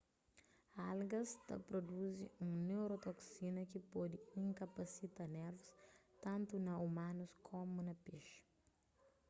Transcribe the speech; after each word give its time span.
algas 0.91 1.29
ta 1.47 1.55
pruduzi 1.67 2.23
un 2.43 2.51
neurotoksina 2.69 3.61
ki 3.71 3.79
pode 3.91 4.17
inkapasita 4.43 5.23
nervus 5.35 5.69
tantu 6.23 6.55
na 6.65 6.73
umanus 6.87 7.31
komu 7.47 7.79
na 7.87 7.93
pexi 8.05 8.39